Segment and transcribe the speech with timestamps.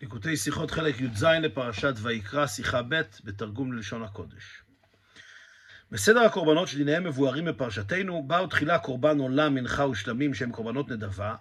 [0.00, 4.62] ליקוטי שיחות חלק י"ז לפרשת ויקרא, שיחה ב', בתרגום ללשון הקודש.
[5.90, 11.34] בסדר הקורבנות שדיניהם מבוארים בפרשתנו, באו תחילה קורבן עולם, מנחה ושלמים שהם קורבנות נדבה.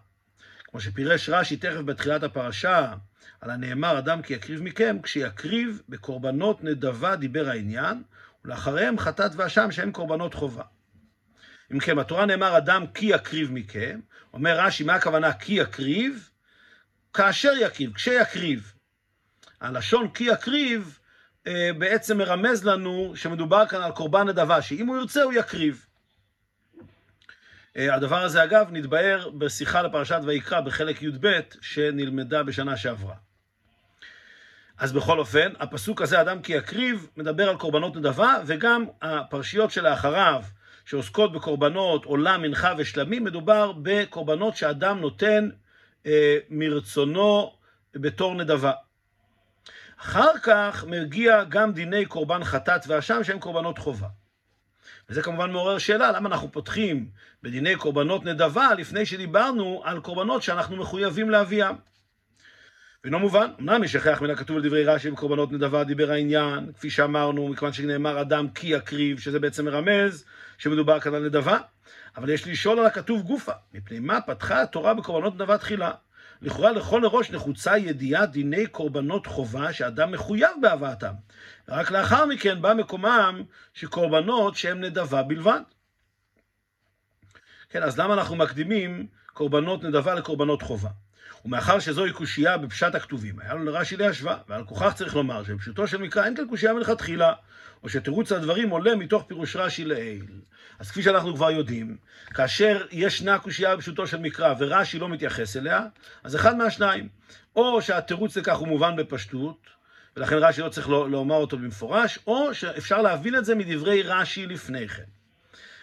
[0.64, 2.94] כמו שפירש רש"י תכף בתחילת הפרשה,
[3.42, 8.04] על הנאמר אדם כי יקריב מכם, כשיקריב בקורבנות נדבה דיבר העניין,
[8.46, 10.64] ולאחריהם חטאת ואשם שהם קורבנות חובה.
[11.74, 14.00] אם כן, בתורה נאמר אדם כי יקריב מכם,
[14.34, 16.30] אומר רש"י, מה הכוונה כי יקריב?
[17.18, 18.74] כאשר יקריב, כשיקריב.
[19.62, 21.00] הלשון כי יקריב
[21.48, 25.86] אה, בעצם מרמז לנו שמדובר כאן על קורבן נדבה, שאם הוא ירצה הוא יקריב.
[27.78, 33.16] אה, הדבר הזה אגב נתבהר בשיחה לפרשת ויקרא בחלק י"ב שנלמדה בשנה שעברה.
[34.78, 40.44] אז בכל אופן, הפסוק הזה, אדם כי יקריב, מדבר על קורבנות נדבה, וגם הפרשיות שלאחריו,
[40.86, 45.50] שעוסקות בקורבנות עולה, מנחה ושלמים, מדובר בקורבנות שאדם נותן
[46.50, 47.54] מרצונו
[47.96, 48.72] בתור נדבה.
[50.02, 54.08] אחר כך מגיע גם דיני קורבן חטאת ואשם שהם קורבנות חובה.
[55.10, 57.10] וזה כמובן מעורר שאלה, למה אנחנו פותחים
[57.44, 61.76] בדיני קורבנות נדבה לפני שדיברנו על קורבנות שאנחנו מחויבים להביאם.
[63.04, 67.48] ואינו מובן, אמנם יש הכרח מן הכתוב לדברי רש"י בקורבנות נדבה דיבר העניין, כפי שאמרנו,
[67.48, 70.26] מכיוון שנאמר אדם כי יקריב, שזה בעצם מרמז
[70.58, 71.58] שמדובר כאן על נדבה,
[72.18, 75.92] אבל יש לשאול על הכתוב גופה, מפני מה פתחה התורה בקורבנות נדבה תחילה?
[76.42, 81.14] לכאורה לכל הראש נחוצה ידיעת דיני קורבנות חובה שאדם מחויב בהבאתם.
[81.70, 83.44] רק לאחר מכן בא מקומם
[83.74, 85.62] שקורבנות שהם נדבה בלבד.
[87.70, 90.90] כן, אז למה אנחנו מקדימים קורבנות נדבה לקורבנות חובה?
[91.46, 96.02] ומאחר שזוהי קושייה בפשט הכתובים, היה לו לרש"י להשווה, ועל כוכך צריך לומר שבפשוטו של
[96.02, 97.34] מקרא אין כאן קושייה מלכתחילה,
[97.84, 100.26] או שתירוץ הדברים עולה מתוך פירוש רש"י לעיל.
[100.80, 101.98] אז כפי שאנחנו כבר יודעים,
[102.34, 105.86] כאשר ישנה קושייה בפשוטו של מקרא ורש"י לא מתייחס אליה,
[106.24, 107.10] אז אחד מהשניים,
[107.56, 109.58] או שהתירוץ לכך הוא מובן בפשטות,
[110.18, 114.88] ולכן רש"י לא צריך לומר אותו במפורש, או שאפשר להבין את זה מדברי רש"י לפני
[114.88, 115.04] כן.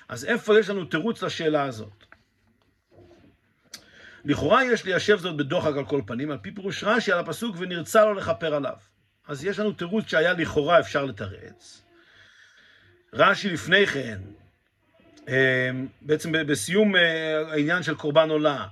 [0.08, 2.04] אז איפה יש לנו תירוץ לשאלה הזאת?
[4.24, 8.04] לכאורה יש ליישב זאת בדוחק על כל פנים, על פי פירוש רש"י על הפסוק ונרצה
[8.04, 8.76] לו לכפר עליו.
[9.28, 11.82] אז יש לנו תירוץ שהיה לכאורה אפשר לתרץ.
[13.12, 14.18] רש"י לפני כן,
[15.28, 15.70] אה,
[16.02, 18.66] בעצם בסיום אה, העניין של קורבן עולה,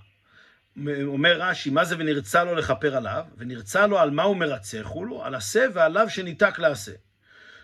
[1.05, 3.25] אומר רש"י, מה זה ונרצה לו לכפר עליו?
[3.37, 5.25] ונרצה לו על מה הוא מרצה חולו?
[5.25, 6.93] על עשה ועליו שניתק לעשה.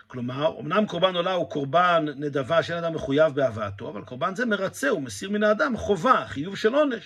[0.07, 4.89] כלומר, אמנם קורבן עולה הוא קורבן נדבה שאין אדם מחויב בהבאתו, אבל קורבן זה מרצה,
[4.89, 7.05] הוא מסיר מן האדם חובה, חיוב של עונש.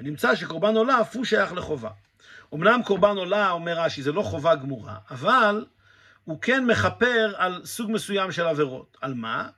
[0.00, 1.90] ונמצא שקורבן עולה אף הוא שייך לחובה.
[2.54, 5.64] אמנם קורבן עולה, אומר רש"י, זה לא חובה גמורה, אבל
[6.24, 8.96] הוא כן מכפר על סוג מסוים של עבירות.
[9.00, 9.48] על מה?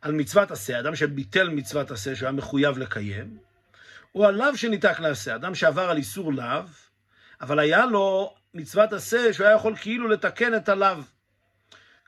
[0.00, 3.38] על מצוות עשה, אדם שביטל מצוות עשה שהוא היה מחויב לקיים,
[4.14, 6.62] או על לאו שניתק לעשה, אדם שעבר על איסור לאו,
[7.40, 10.96] אבל היה לו מצוות עשה שהוא היה יכול כאילו לתקן את הלאו.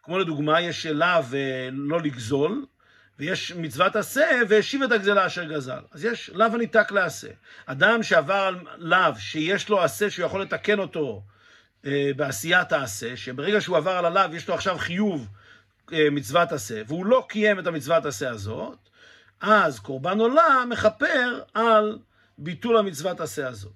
[0.03, 2.67] כמו לדוגמה, יש לאו אה, לא לגזול,
[3.19, 5.81] ויש מצוות עשה, והשיב את הגזלה אשר גזל.
[5.93, 7.29] אז יש לאו הניתק לעשה.
[7.67, 11.23] אדם שעבר על לאו, שיש לו עשה שהוא יכול לתקן אותו
[11.87, 15.29] אה, בעשיית העשה, שברגע שהוא עבר על הלאו יש לו עכשיו חיוב
[15.93, 18.79] אה, מצוות עשה, והוא לא קיים את המצוות עשה הזאת,
[19.41, 21.99] אז קורבן עולה מכפר על
[22.39, 23.73] ביטול המצוות עשה הזאת.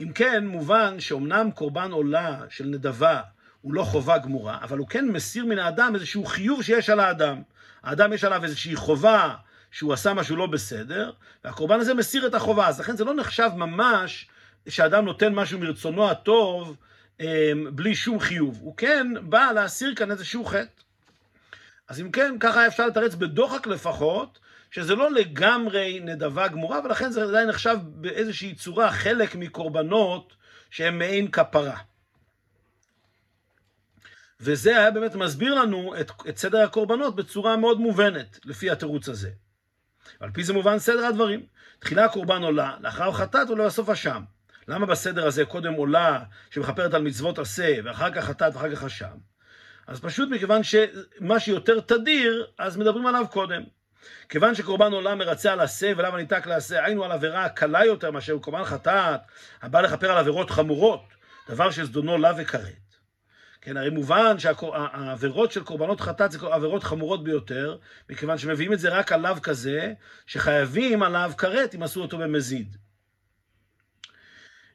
[0.00, 3.20] אם כן, מובן שאומנם קורבן עולה של נדבה
[3.60, 7.42] הוא לא חובה גמורה, אבל הוא כן מסיר מן האדם איזשהו חיוב שיש על האדם.
[7.84, 9.34] האדם יש עליו איזושהי חובה
[9.70, 11.10] שהוא עשה משהו לא בסדר,
[11.44, 12.68] והקורבן הזה מסיר את החובה.
[12.68, 14.26] אז לכן זה לא נחשב ממש
[14.68, 16.76] שאדם נותן משהו מרצונו הטוב
[17.20, 17.26] אמ,
[17.72, 18.58] בלי שום חיוב.
[18.60, 20.82] הוא כן בא להסיר כאן איזשהו חטא.
[21.88, 24.38] אז אם כן, ככה אפשר לתרץ בדוחק לפחות,
[24.70, 30.32] שזה לא לגמרי נדבה גמורה, ולכן זה עדיין נחשב באיזושהי צורה חלק מקורבנות
[30.70, 31.76] שהם מעין כפרה.
[34.44, 39.30] וזה היה באמת מסביר לנו את, את סדר הקורבנות בצורה מאוד מובנת, לפי התירוץ הזה.
[40.20, 41.46] ועל פי זה מובן סדר הדברים.
[41.78, 44.22] תחילה הקורבן עולה, לאחר חטאת ולבסוף אשם.
[44.68, 49.16] למה בסדר הזה קודם עולה שמכפרת על מצוות עשה, ואחר כך חטאת ואחר כך אשם?
[49.86, 53.62] אז פשוט מכיוון שמה שיותר תדיר, אז מדברים עליו קודם.
[54.28, 58.38] כיוון שקורבן עולה מרצה על עשה ולמה ניתק לעשה, היינו על עבירה קלה יותר מאשר
[58.38, 59.20] קורבן חטאת,
[59.62, 61.04] הבא לכפר על עבירות חמורות,
[61.48, 62.83] דבר שזדונו לה וכרת.
[63.64, 67.76] כן, הרי מובן שהעבירות של קורבנות חטאת זה עבירות חמורות ביותר,
[68.10, 69.92] מכיוון שמביאים את זה רק על לאו כזה,
[70.26, 72.76] שחייבים עליו כרת אם עשו אותו במזיד.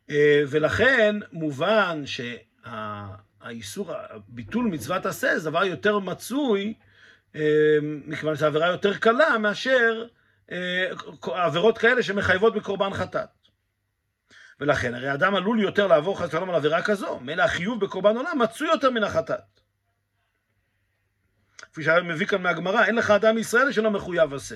[0.10, 3.92] אה, ולכן מובן שהאיסור,
[4.28, 6.74] ביטול מצוות עשה זה דבר יותר מצוי,
[7.36, 10.06] אה, מכיוון שזו עבירה יותר קלה מאשר
[10.52, 10.92] אה,
[11.24, 13.39] עבירות כאלה שמחייבות בקורבן חטאת.
[14.60, 18.40] ולכן, הרי אדם עלול יותר לעבור חס ושלום על עבירה כזו, מילא החיוב בקורבן עולם
[18.40, 19.60] מצוי יותר מן החטאת.
[21.72, 24.56] כפי שהרב מביא כאן מהגמרא, אין לך אדם מישראל שלא מחויב עשה.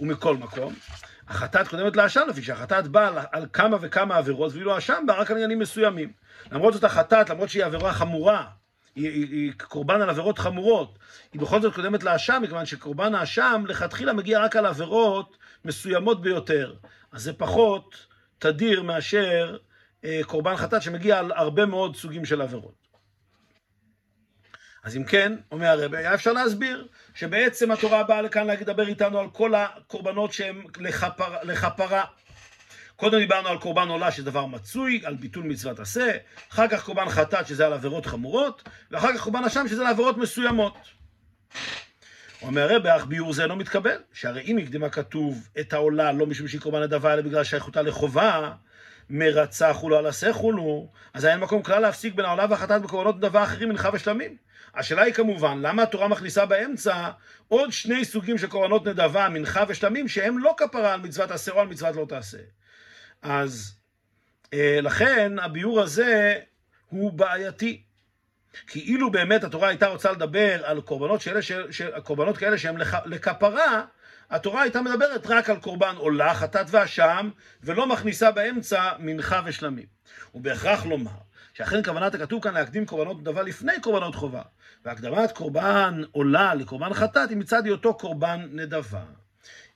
[0.00, 0.74] ומכל מקום,
[1.28, 5.36] החטאת קודמת לאשם, לפי שהחטאת באה על, כמה וכמה עבירות, ואילו האשם בא רק על
[5.36, 6.12] עניינים מסוימים.
[6.52, 8.46] למרות זאת החטאת, למרות שהיא עבירה חמורה,
[8.94, 10.98] היא, היא, היא קורבן על עבירות חמורות,
[11.32, 16.74] היא בכל זאת קודמת לאשם, מכיוון שקורבן האשם לכתחילה מגיע רק על עבירות מסוימות ביותר.
[17.12, 18.06] אז זה פחות
[18.38, 19.56] תדיר מאשר
[20.04, 22.84] אה, קורבן חטאת שמגיע על הרבה מאוד סוגים של עבירות.
[24.84, 29.30] אז אם כן, אומר הרב, היה אפשר להסביר שבעצם התורה באה לכאן לדבר איתנו על
[29.30, 32.04] כל הקורבנות שהן לכפר, לכפרה.
[32.96, 36.10] קודם דיברנו על קורבן עולה שזה דבר מצוי, על ביטול מצוות עשה,
[36.52, 40.16] אחר כך קורבן חטאת שזה על עבירות חמורות, ואחר כך קורבן אשם שזה על עבירות
[40.16, 40.74] מסוימות.
[42.46, 46.48] אומר הרב, אך ביור זה לא מתקבל, שהרי אם הקדימה כתוב את העולה לא משום
[46.48, 48.52] שהיא קורבן נדבה, אלא בגלל שייכותה לחובה,
[49.10, 53.44] מרצה חולו על עשה חולו, אז אין מקום כלל להפסיק בין העולה והחטאת בקורבנות נדבה
[53.44, 54.36] אחרים מנחה ושלמים.
[54.74, 57.10] השאלה היא כמובן, למה התורה מכניסה באמצע
[57.48, 61.60] עוד שני סוגים של קורבנות נדבה, מנחה ושלמים, שהם לא כפרה על מצוות עשה או
[61.60, 62.38] על מצוות לא תעשה.
[63.22, 63.74] אז
[64.54, 66.38] אה, לכן הביאור הזה
[66.88, 67.82] הוא בעייתי.
[68.66, 71.52] כי אילו באמת התורה הייתה רוצה לדבר על קורבנות, שאלה, ש...
[71.70, 71.82] ש...
[71.82, 72.96] קורבנות כאלה שהם לכ...
[73.06, 73.84] לכפרה,
[74.30, 77.30] התורה הייתה מדברת רק על קורבן עולה, חטאת ואשם,
[77.62, 79.86] ולא מכניסה באמצע מנחה ושלמים.
[80.34, 81.10] ובהכרח לומר
[81.54, 84.42] שאכן כוונת הכתוב כאן להקדים קורבנות נדבה לפני קורבנות חובה,
[84.84, 89.02] והקדמת קורבן עולה לקורבן חטאת היא מצד היותו קורבן נדבה.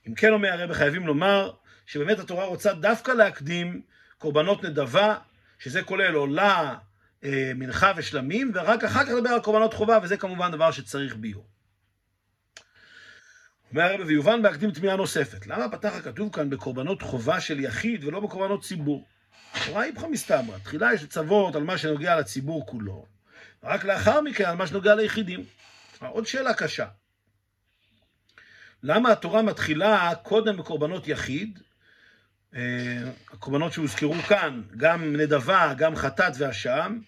[0.07, 1.51] אם כן אומר הרב חייבים לומר
[1.85, 3.81] שבאמת התורה רוצה דווקא להקדים
[4.17, 5.15] קורבנות נדבה,
[5.59, 6.75] שזה כולל עולה,
[7.55, 11.47] מנחה ושלמים, ורק אחר כך לדבר על קורבנות חובה, וזה כמובן דבר שצריך ביור.
[13.71, 15.47] אומר הרב, ויובן בהקדים תמיהה נוספת.
[15.47, 19.07] למה פתח הכתוב כאן בקורבנות חובה של יחיד ולא בקורבנות ציבור?
[19.53, 20.57] התורה היא איפכא מסתברא.
[20.63, 23.05] תחילה יש לצוות על מה שנוגע לציבור כולו,
[23.63, 25.45] ורק לאחר מכן על מה שנוגע ליחידים.
[25.99, 26.87] עוד שאלה קשה.
[28.83, 31.68] למה התורה מתחילה קודם בקורבנות יחיד, אה,
[33.33, 36.99] הקורבנות שהוזכרו כאן, גם נדבה, גם חטאת ואשם,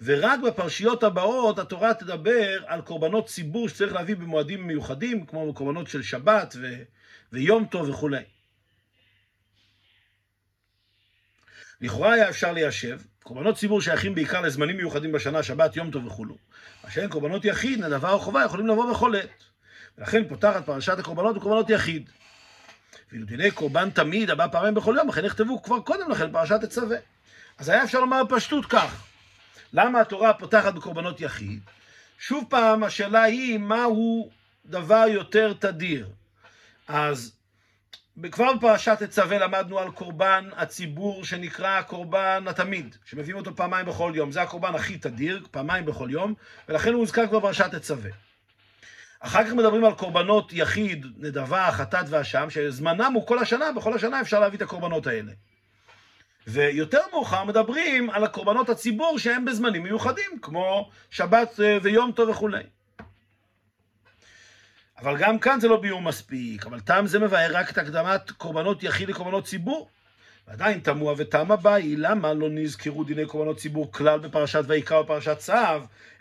[0.00, 6.02] ורק בפרשיות הבאות התורה תדבר על קורבנות ציבור שצריך להביא במועדים מיוחדים, כמו קורבנות של
[6.02, 6.82] שבת ו...
[7.32, 8.22] ויום טוב וכולי.
[11.80, 16.36] לכאורה היה אפשר ליישב, קורבנות ציבור שייכים בעיקר לזמנים מיוחדים בשנה, שבת, יום טוב וכולו.
[16.84, 19.44] מה שאין קורבנות יחיד, נדבה או חובה, יכולים לבוא בכל עת.
[19.98, 22.10] ולכן פותחת פרשת הקורבנות בקורבנות יחיד.
[23.12, 26.96] ואילו דיני קורבן תמיד, הבא פעמים בכל יום, לכן נכתבו כבר קודם לכן פרשת תצווה.
[27.58, 29.02] אז היה אפשר לומר בפשטות כך,
[29.72, 31.60] למה התורה פותחת בקורבנות יחיד?
[32.18, 34.30] שוב פעם, השאלה היא מהו
[34.66, 36.08] דבר יותר תדיר.
[36.88, 37.32] אז
[38.32, 44.32] כבר בפרשת תצווה למדנו על קורבן הציבור שנקרא קורבן התמיד, שמביאים אותו פעמיים בכל יום.
[44.32, 46.34] זה הקורבן הכי תדיר, פעמיים בכל יום,
[46.68, 48.10] ולכן הוא הוזכר כבר בפרשת תצווה.
[49.20, 54.20] אחר כך מדברים על קורבנות יחיד, נדבה, חטאת ואשם, שזמנם הוא כל השנה, בכל השנה
[54.20, 55.32] אפשר להביא את הקורבנות האלה.
[56.46, 62.62] ויותר מאוחר מדברים על הקורבנות הציבור שהם בזמנים מיוחדים, כמו שבת אה, ויום טוב וכולי.
[64.98, 68.82] אבל גם כאן זה לא ביור מספיק, אבל טעם זה מבאר רק את הקדמת קורבנות
[68.82, 69.88] יחיד לקורבנות ציבור.
[70.48, 75.38] ועדיין תמוה וטעם הבא היא למה לא נזכרו דיני קורבנות ציבור כלל בפרשת ויקרא ופרשת
[75.38, 75.52] צו,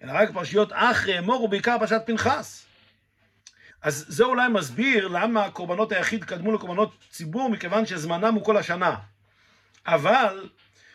[0.03, 2.66] אלא רק פרשיות אחרי אמור ובעיקר פרשת פנחס.
[3.81, 8.96] אז זה אולי מסביר למה קורבנות היחיד קדמו לקורבנות ציבור, מכיוון שזמנם הוא כל השנה.
[9.88, 10.50] אבל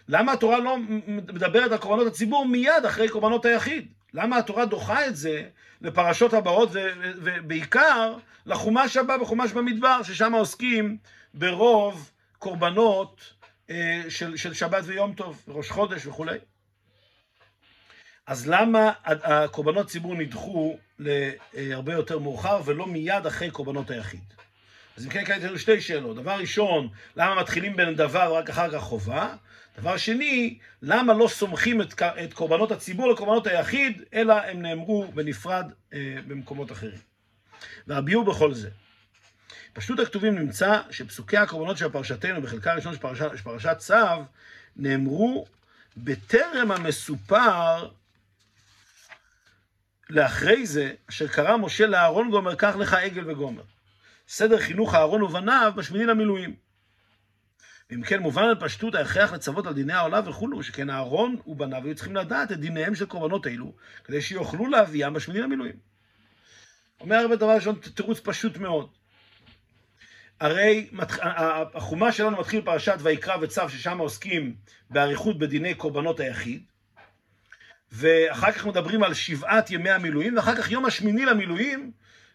[0.08, 0.76] למה התורה לא
[1.08, 3.88] מדברת על קורבנות הציבור מיד אחרי קורבנות היחיד?
[4.14, 5.48] למה התורה דוחה את זה
[5.80, 6.68] לפרשות הבאות,
[7.16, 10.96] ובעיקר לחומש הבא בחומש במדבר, ששם עוסקים
[11.34, 13.34] ברוב קורבנות
[13.70, 16.38] אה, של, של שבת ויום טוב, ראש חודש וכולי.
[18.26, 24.20] אז למה הקורבנות ציבור נדחו להרבה יותר מאוחר ולא מיד אחרי קורבנות היחיד?
[24.96, 26.16] אז אם כן, כאן יש לנו שתי שאלות.
[26.16, 29.34] דבר ראשון, למה מתחילים בין דבר ורק אחר כך חובה?
[29.78, 35.72] דבר שני, למה לא סומכים את, את קורבנות הציבור לקורבנות היחיד, אלא הם נאמרו בנפרד
[35.94, 36.98] אה, במקומות אחרים.
[37.86, 38.70] והביאו בכל זה.
[39.72, 43.94] פשוט הכתובים נמצא שפסוקי הקורבנות של פרשתנו בחלקה פרשת, של פרשת צו
[44.76, 45.46] נאמרו
[45.96, 47.88] בטרם המסופר
[50.12, 53.62] לאחרי זה, אשר קרא משה לאהרון גומר, קח לך עגל וגומר.
[54.28, 56.54] סדר חינוך אהרון ובניו בשמיני למילואים.
[57.94, 61.94] אם כן מובן על פשטות ההכרח לצוות על דיני העולה וכולו, שכן אהרון ובניו היו
[61.94, 63.72] צריכים לדעת את דיניהם של קורבנות אלו,
[64.04, 65.76] כדי שיוכלו להביאם בשמיני למילואים.
[67.00, 68.88] אומר הרבה דבר ראשון, תירוץ פשוט מאוד.
[70.40, 70.90] הרי
[71.74, 74.54] החומה שלנו מתחיל פרשת ויקרא וצו, ששם עוסקים
[74.90, 76.62] באריכות בדיני קורבנות היחיד,
[77.92, 81.92] ואחר כך מדברים על שבעת ימי המילואים, ואחר כך יום השמיני למילואים,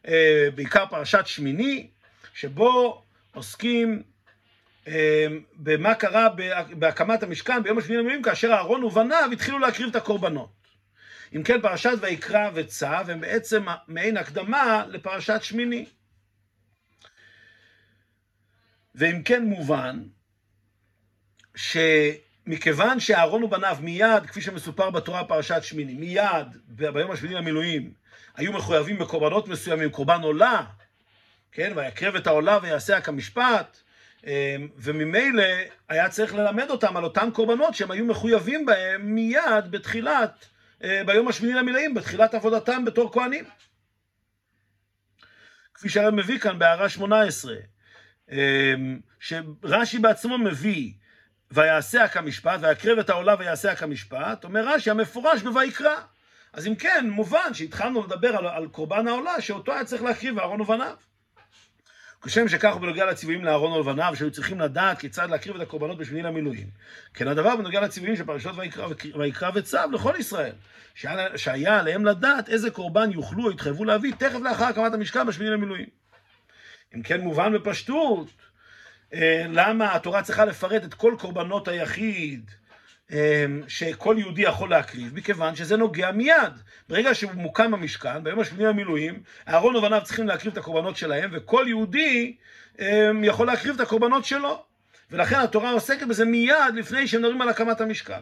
[0.08, 1.88] אה, בעיקר פרשת שמיני,
[2.34, 4.04] שבו עוסקים
[4.88, 6.30] אה, במה קרה
[6.70, 10.50] בהקמת המשכן ביום השמיני למילואים, כאשר אהרון ובניו התחילו להקריב את הקורבנות.
[11.36, 15.86] אם כן, פרשת ויקרא וצו הם בעצם מעין הקדמה לפרשת שמיני.
[18.96, 20.04] ואם כן מובן
[22.48, 27.92] שמכיוון שאהרון ובניו מיד, כפי שמסופר בתורה פרשת שמיני, מיד ביום השמיני למילואים,
[28.36, 30.64] היו מחויבים בקורבנות מסוימים, קורבן עולה,
[31.52, 33.78] כן, ויקרב את העולה ויעשה כמשפט,
[34.26, 34.32] אמ,
[34.78, 35.44] וממילא
[35.90, 40.46] היה צריך ללמד אותם על אותם קורבנות שהם היו מחויבים בהם מיד בתחילת,
[40.84, 43.46] אה, ביום השמיני למילואים, בתחילת עבודתם בתור כהנים.
[45.74, 47.56] כפי שהרב מביא כאן בהערה 18,
[48.32, 50.92] אמ, שרש"י בעצמו מביא
[51.52, 55.96] ויעשה כמשפט, ויקרב את העולה ויעשה כמשפט, אומר רש"י המפורש בויקרא.
[56.54, 60.62] אז אם כן, מובן שהתחלנו לדבר על, על קורבן העולה, שאותו היה צריך להקריב אהרון
[60.62, 60.96] ובניו.
[62.22, 66.68] כשם שכך בנוגע לציוויים לאהרון ולבניו, שהיו צריכים לדעת כיצד להקריב את הקורבנות בשמיני למילואים.
[67.14, 68.56] כן הדבר בנוגע לציוויים של פרשות
[69.16, 70.54] ויקרא, וצו לכל ישראל,
[70.96, 75.52] שהיה, שהיה עליהם לדעת איזה קורבן יוכלו או יתחייבו להביא תכף לאחר הקמת המשכן בשמיני
[75.52, 75.88] למילואים.
[76.96, 78.28] אם כן מובן בפשטות,
[79.50, 82.52] למה התורה צריכה לפרט את כל קורבנות היחיד
[83.12, 86.54] אה, שכל יהודי יכול להקריב, מכיוון שזה נוגע מיד.
[86.90, 91.66] ברגע שהוא מוקם במשכן, ביום השמיני למילואים, אהרון ובניו צריכים להקריב את הקורבנות שלהם, וכל
[91.68, 92.36] יהודי
[92.80, 94.64] אה, יכול להקריב את הקורבנות שלו.
[95.12, 98.20] ולכן התורה עוסקת בזה מיד לפני שמדברים על הקמת המשכן.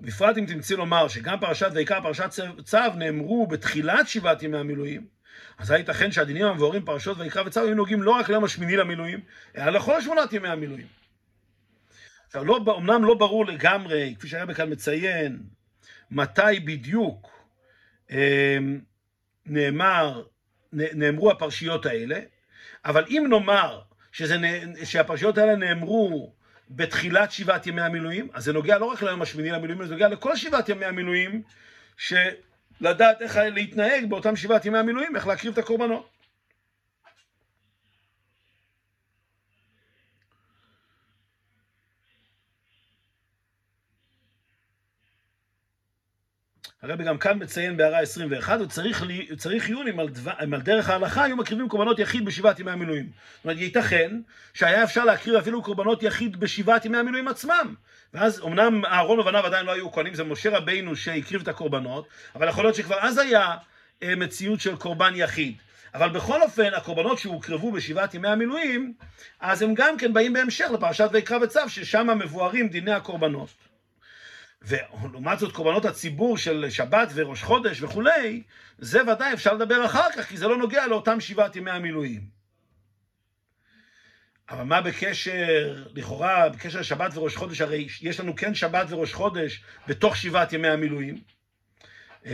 [0.00, 2.30] בפרט אם תמצאי לומר שגם פרשת ויקרא פרשת
[2.64, 5.06] צו נאמרו בתחילת שבעת ימי המילואים,
[5.58, 9.20] אז היה ייתכן שהדינים המבוארים פרשות ויקרא וצו היו נוגעים לא רק ליום השמיני למילואים,
[9.56, 10.86] אלא לכל שמונת ימי המילואים.
[12.26, 15.42] עכשיו, לא, אומנם לא ברור לגמרי, כפי שהרבי כאן מציין,
[16.10, 17.46] מתי בדיוק
[18.10, 18.58] אה,
[19.46, 20.22] נאמר,
[20.72, 22.20] נאמרו הפרשיות האלה,
[22.84, 23.80] אבל אם נאמר
[24.12, 24.36] שזה,
[24.84, 26.34] שהפרשיות האלה נאמרו
[26.70, 30.36] בתחילת שבעת ימי המילואים, אז זה נוגע לא רק ליום השמיני למילואים, זה נוגע לכל
[30.36, 31.42] שבעת ימי המילואים,
[31.96, 32.14] ש...
[32.80, 36.17] לדעת איך להתנהג באותם שבעת ימי המילואים, איך להקריב את הקורבנות.
[46.82, 49.04] הרבי גם כאן מציין בהערה 21, וצריך
[49.36, 52.70] צריך עיון אם על, דבר, אם על דרך ההלכה היו מקריבים קורבנות יחיד בשבעת ימי
[52.70, 53.06] המילואים.
[53.36, 54.20] זאת אומרת, ייתכן
[54.54, 57.74] שהיה אפשר להקריב אפילו קורבנות יחיד בשבעת ימי המילואים עצמם.
[58.14, 62.48] ואז אמנם אהרון ובניו עדיין לא היו כהנים, זה משה רבינו שהקריב את הקורבנות, אבל
[62.48, 63.56] יכול להיות שכבר אז היה
[64.02, 65.56] אה, מציאות של קורבן יחיד.
[65.94, 68.92] אבל בכל אופן, הקורבנות שהוקרבו בשבעת ימי המילואים,
[69.40, 73.48] אז הם גם כן באים בהמשך לפרשת ויקרא וצו, ששם מבוארים דיני הקורבנות.
[74.62, 78.42] ולעומת זאת קורבנות הציבור של שבת וראש חודש וכולי,
[78.78, 82.38] זה ודאי אפשר לדבר אחר כך, כי זה לא נוגע לאותם שבעת ימי המילואים.
[84.50, 89.62] אבל מה בקשר, לכאורה, בקשר לשבת וראש חודש, הרי יש לנו כן שבת וראש חודש
[89.86, 91.20] בתוך שבעת ימי המילואים.
[92.26, 92.30] אמ,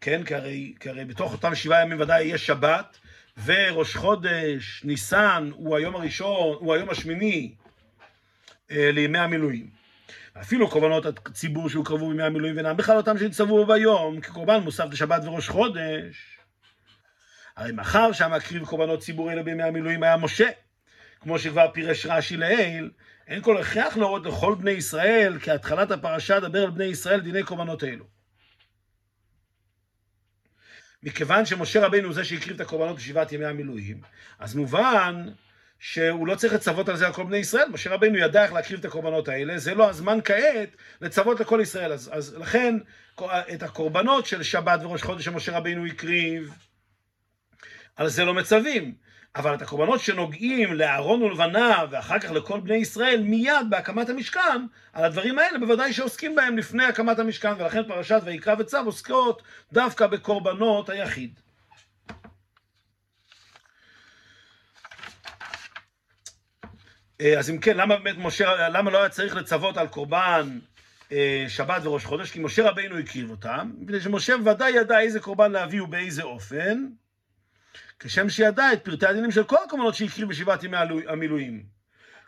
[0.00, 2.98] כן, כי הרי, כי הרי בתוך אותם שבעה ימים ודאי יש שבת,
[3.44, 7.54] וראש חודש, ניסן, הוא היום הראשון, הוא היום השמיני
[8.70, 9.77] אה, לימי המילואים.
[10.40, 15.48] אפילו קורבנות הציבור שהוקרבו בימי המילואים ואינם בכלל אותם שהצטוו ביום, כקורבן מוסף לשבת וראש
[15.48, 16.38] חודש.
[17.56, 20.48] הרי מאחר שהמקריב קורבנות ציבור אלה בימי המילואים היה משה,
[21.20, 22.90] כמו שכבר פירש רש"י לעיל,
[23.26, 27.42] אין כל הכרח להורות לכל בני ישראל, כי התחלת הפרשה דבר על בני ישראל דיני
[27.42, 28.04] קורבנות אלו.
[31.02, 34.00] מכיוון שמשה רבינו הוא זה שהקריב את הקורבנות בשבעת ימי המילואים,
[34.38, 35.28] אז מובן
[35.78, 38.78] שהוא לא צריך לצוות על זה על כל בני ישראל, משה רבינו ידע איך להקריב
[38.78, 40.68] את הקורבנות האלה, זה לא הזמן כעת
[41.00, 41.92] לצוות לכל ישראל.
[41.92, 42.78] אז, אז לכן
[43.54, 46.52] את הקורבנות של שבת וראש חודש שמשה רבינו הקריב,
[47.96, 48.94] על זה לא מצווים.
[49.36, 55.04] אבל את הקורבנות שנוגעים לאהרון ולבניו ואחר כך לכל בני ישראל מיד בהקמת המשכן, על
[55.04, 59.42] הדברים האלה בוודאי שעוסקים בהם לפני הקמת המשכן, ולכן פרשת ויקרא וצו עוסקות
[59.72, 61.40] דווקא בקורבנות היחיד.
[67.38, 70.58] אז אם כן, למה באמת משה, למה לא היה צריך לצוות על קורבן
[71.12, 72.30] אה, שבת וראש חודש?
[72.30, 76.86] כי משה רבינו הקריב אותם, מפני שמשה ודאי ידע איזה קורבן להביא ובאיזה אופן,
[78.00, 80.76] כשם שידע את פרטי הדינים של כל הקורבנות שהקריב בשבעת ימי
[81.08, 81.62] המילואים,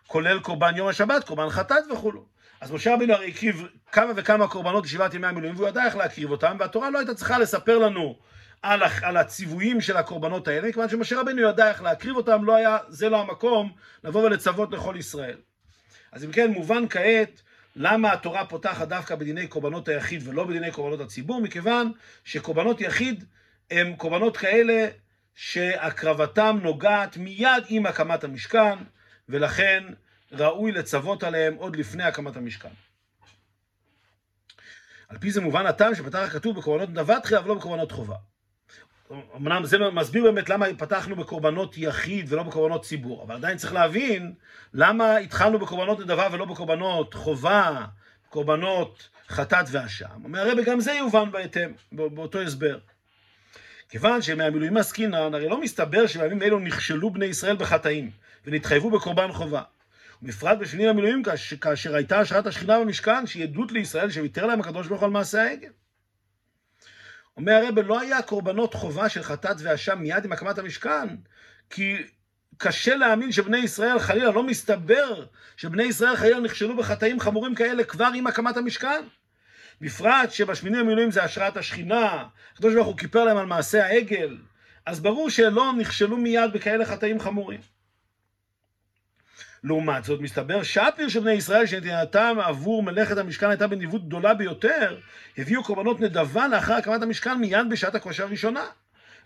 [0.06, 2.26] כולל קורבן יום השבת, קורבן חטאת וכולו.
[2.60, 6.30] אז משה רבינו הרי הקריב כמה וכמה קורבנות בשבעת ימי המילואים, והוא ידע איך להקריב
[6.30, 8.18] אותם, והתורה לא הייתה צריכה לספר לנו
[8.62, 12.78] על, על הציוויים של הקורבנות האלה, מכיוון שמשה רבנו ידע איך להקריב אותם, לא היה,
[12.88, 13.72] זה לא המקום
[14.04, 15.36] לבוא ולצוות לכל ישראל.
[16.12, 17.42] אז אם כן, מובן כעת
[17.76, 21.92] למה התורה פותחת דווקא בדיני קורבנות היחיד ולא בדיני קורבנות הציבור, מכיוון
[22.24, 23.24] שקורבנות יחיד
[23.70, 24.88] הם קורבנות כאלה
[25.34, 28.78] שהקרבתם נוגעת מיד עם הקמת המשכן,
[29.28, 29.84] ולכן
[30.32, 32.68] ראוי לצוות עליהם עוד לפני הקמת המשכן.
[35.08, 38.16] על פי זה מובן הטעם שפתח הכתוב בקורבנות נדבה תחילה ולא בקורבנות חובה.
[39.36, 44.32] אמנם זה מסביר באמת למה פתחנו בקורבנות יחיד ולא בקורבנות ציבור, אבל עדיין צריך להבין
[44.74, 47.84] למה התחלנו בקורבנות נדבה ולא בקורבנות חובה,
[48.28, 50.24] קורבנות חטאת ואשם.
[50.24, 52.78] אומר הרבי גם זה יובן בהתאם, באותו הסבר.
[53.88, 58.10] כיוון שמהמילואים עסקינן, הרי לא מסתבר שבימים אלו נכשלו בני ישראל בחטאים
[58.46, 59.62] ונתחייבו בקורבן חובה.
[60.22, 61.22] ובפרט בשנים המילואים
[61.60, 65.42] כאשר הייתה השראת השכינה במשכן, שהיא עדות לישראל שוויתר להם הקדוש ברוך הוא על מעשה
[65.42, 65.68] העגל.
[67.40, 71.08] אומר הרב, לא היה קורבנות חובה של חטאת ואשם מיד עם הקמת המשכן,
[71.70, 71.96] כי
[72.58, 78.08] קשה להאמין שבני ישראל חלילה, לא מסתבר שבני ישראל חלילה נכשלו בחטאים חמורים כאלה כבר
[78.14, 79.04] עם הקמת המשכן.
[79.80, 84.36] בפרט שבשמיני המילואים זה השראת השכינה, הקדוש ברוך הוא כיפר להם על מעשה העגל,
[84.86, 87.60] אז ברור שלא נכשלו מיד בכאלה חטאים חמורים.
[89.64, 94.96] לעומת זאת, מסתבר שהפיר של בני ישראל שנתינתם עבור מלאכת המשכן הייתה בניווט גדולה ביותר,
[95.38, 98.64] הביאו קורבנות נדבה לאחר הקמת המשכן מיד בשעת הכושר הראשונה.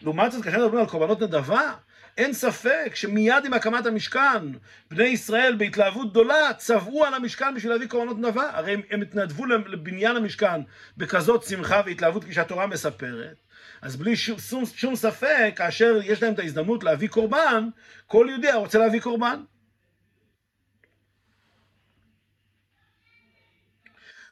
[0.02, 1.72] לעומת זאת, כאשר מדברים על קורבנות נדבה,
[2.18, 4.52] אין ספק שמיד עם הקמת המשכן,
[4.90, 8.50] בני ישראל בהתלהבות גדולה צבעו על המשכן בשביל להביא קורבנות נדבה.
[8.52, 10.60] הרי הם, הם התנדבו לבניין המשכן
[10.96, 13.36] בכזאת שמחה והתלהבות כפי שהתורה מספרת.
[13.82, 17.68] אז בלי שום, שום, שום ספק, כאשר יש להם את ההזדמנות להביא קורבן,
[18.06, 19.40] כל יהודי רוצה להביא קורבן.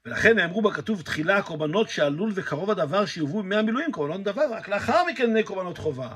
[0.06, 5.04] ולכן נאמרו בכתוב תחילה הקורבנות שעלול וקרוב הדבר שיובאו בימי המילואים, קורבנות דבר, רק לאחר
[5.04, 6.08] מכן בני קורבנות חובה.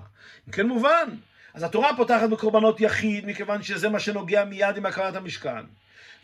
[0.49, 1.09] אם כן מובן.
[1.55, 5.65] אז התורה פותחת בקורבנות יחיד, מכיוון שזה מה שנוגע מיד עם הקמת המשכן.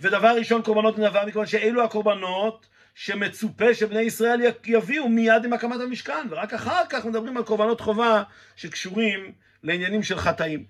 [0.01, 6.27] ודבר ראשון קורבנות נדבה, מכיוון שאלו הקורבנות שמצופה שבני ישראל יביאו מיד עם הקמת המשכן,
[6.31, 8.23] ורק אחר כך מדברים על קורבנות חובה
[8.57, 10.65] שקשורים לעניינים של חטאים.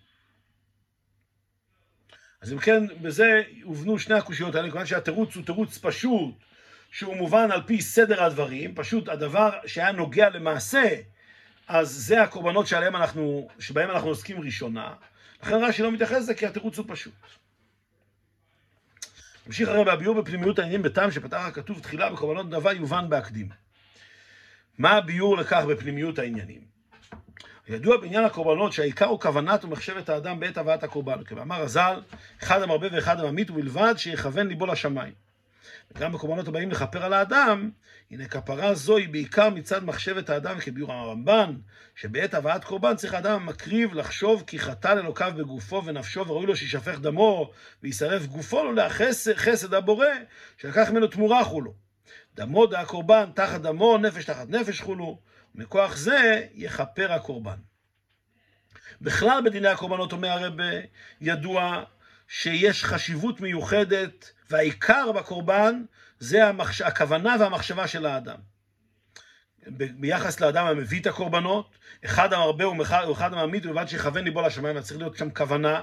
[2.41, 6.35] אז אם כן, בזה הובנו שני הקושיות האלה, כיוון שהתירוץ הוא תירוץ פשוט,
[6.93, 10.89] שהוא מובן על פי סדר הדברים, פשוט הדבר שהיה נוגע למעשה,
[11.69, 14.95] אז זה הקורבנות שעליהם אנחנו, שבהם אנחנו עוסקים ראשונה.
[15.43, 17.13] לכן רש"י לא מתייחס לזה כי התירוץ הוא פשוט.
[19.47, 23.49] נמשיך הרי בביאור בפנימיות העניינים בטעם שפתח הכתוב תחילה בקורבנות נדבה יובן בהקדים.
[24.79, 26.61] מה הביאור לכך בפנימיות העניינים?
[27.69, 31.25] ידוע בעניין הקורבנות שהעיקר הוא כוונת ומחשבת האדם בעת הבאת הקורבן.
[31.25, 32.01] כמאמר הז"ל,
[32.43, 35.22] אחד המרבה ואחד הממית ובלבד שיכוון ליבו לשמיים.
[35.97, 37.71] וגם בקורבנות הבאים לכפר על האדם,
[38.11, 41.57] הנה כפרה זו היא בעיקר מצד מחשבת האדם כביור הרמב"ן,
[41.95, 46.99] שבעת הבאת קורבן צריך האדם המקריב לחשוב כי חטא לאלוקיו בגופו ונפשו וראוי לו שישפך
[46.99, 47.51] דמו
[47.83, 50.07] וישרף גופו לו להחסד חסד הבורא,
[50.59, 51.75] שלקח ממנו תמורה חולו.
[52.35, 55.19] דמו דה הקורבן תחת דמו, נפש תחת נפש חולו,
[55.55, 57.57] ומכוח זה יכפר הקורבן.
[59.01, 60.55] בכלל בדיני הקורבנות אומר הרב
[61.21, 61.85] ידוע
[62.35, 65.83] שיש חשיבות מיוחדת והעיקר בקורבן
[66.19, 66.81] זה המחש...
[66.81, 68.37] הכוונה והמחשבה של האדם.
[69.77, 75.17] ביחס לאדם המביא את הקורבנות, אחד המרבה ואחד המעמיד, ובלבד שיכוון ליבו לשמיים, צריך להיות
[75.17, 75.83] שם כוונה.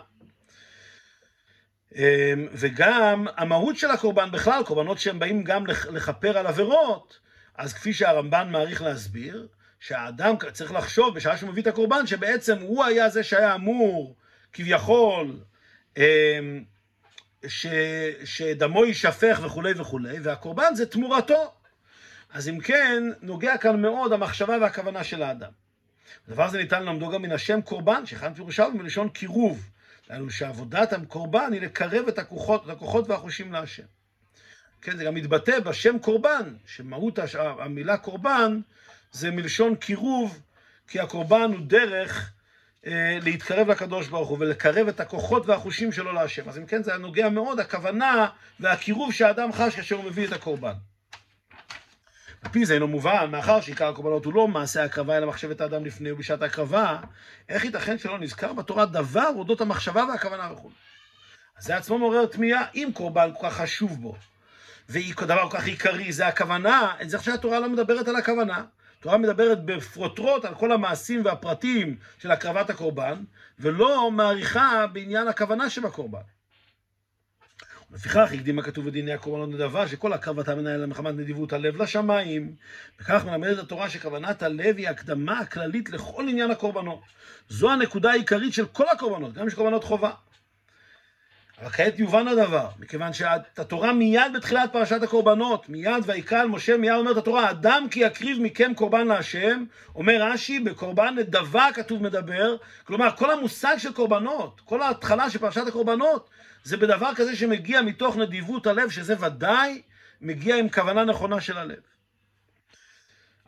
[1.96, 7.20] אמ, וגם המהות של הקורבן בכלל, קורבנות שהם באים גם לכפר על עבירות,
[7.56, 9.48] אז כפי שהרמב"ן מעריך להסביר,
[9.80, 14.16] שהאדם צריך לחשוב בשעה שהוא מביא את הקורבן, שבעצם הוא היה זה שהיה אמור,
[14.54, 15.40] כביכול,
[17.48, 17.68] ש,
[18.24, 21.54] שדמו יישפך וכולי וכולי, והקורבן זה תמורתו.
[22.34, 25.52] אז אם כן, נוגע כאן מאוד המחשבה והכוונה של האדם.
[26.28, 29.70] הדבר הזה ניתן ללמדו גם מן השם קורבן, שאחד פירושיו מלשון קירוב.
[30.08, 33.84] דהיינו שעבודת הקורבן היא לקרב את הכוחות, את הכוחות והחושים להשם.
[34.82, 38.60] כן, זה גם מתבטא בשם קורבן, שמהות המילה קורבן
[39.12, 40.42] זה מלשון קירוב,
[40.88, 42.32] כי הקורבן הוא דרך
[43.22, 46.50] להתקרב לקדוש ברוך הוא ולקרב את הכוחות והחושים שלו להשם.
[46.50, 48.28] אז אם כן, זה נוגע מאוד, הכוונה
[48.60, 50.74] והקירוב שהאדם חש כאשר הוא מביא את הקורבן.
[52.42, 55.86] על פי זה אינו מובן, מאחר שעיקר הקורבנות הוא לא מעשה הקרבה אלא מחשבת האדם
[55.86, 56.98] לפני ובשעת הקרבה,
[57.50, 60.70] איך ייתכן שלא נזכר בתורה דבר אודות המחשבה והכוונה וכו'.
[61.58, 64.16] אז זה עצמו מעורר תמיהה, אם קורבן כל כך חשוב בו,
[64.90, 68.64] ודבר כל כך עיקרי, זה הכוונה, זה עכשיו התורה לא מדברת על הכוונה.
[69.00, 73.24] התורה מדברת בפרוטרוט על כל המעשים והפרטים של הקרבת הקורבן,
[73.60, 76.20] ולא מעריכה בעניין הכוונה שבקורבן.
[77.92, 82.56] לפיכך הקדים הכתוב בדיני הקורבנות נדבה, שכל הקרבתה מנהל מחמת נדיבות הלב לשמיים.
[83.00, 87.02] וכך מלמדת התורה שכוונת הלב היא הקדמה הכללית לכל עניין הקורבנות.
[87.50, 90.12] זו הנקודה העיקרית של כל הקורבנות, גם יש קורבנות חובה.
[91.62, 96.94] אבל כעת יובן הדבר, מכיוון שהתורה מיד בתחילת פרשת הקורבנות, מיד ויקרא על משה, מיד
[96.94, 99.64] אומרת התורה, אדם כי יקריב מכם קורבן להשם,
[99.96, 105.68] אומר רש"י, בקורבן נדבה כתוב מדבר, כלומר כל המושג של קורבנות, כל ההתחלה של פרשת
[105.68, 106.30] הקורבנות,
[106.64, 109.82] זה בדבר כזה שמגיע מתוך נדיבות הלב, שזה ודאי
[110.22, 111.80] מגיע עם כוונה נכונה של הלב.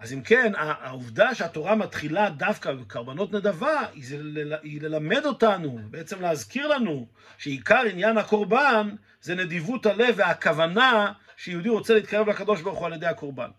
[0.01, 6.21] אז אם כן, העובדה שהתורה מתחילה דווקא בקרבנות נדבה, היא, ל- היא ללמד אותנו, בעצם
[6.21, 12.87] להזכיר לנו, שעיקר עניין הקורבן זה נדיבות הלב והכוונה שיהודי רוצה להתקרב לקדוש ברוך הוא
[12.87, 13.49] על ידי הקורבן.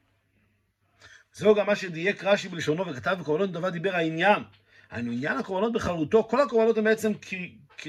[1.32, 4.42] זהו גם מה שדייק רש"י בלשונו וכתב בקורבנות נדבה דיבר העניין.
[4.90, 7.12] היינו עניין הקורבנות בכללותו, כל הקורבנות הם בעצם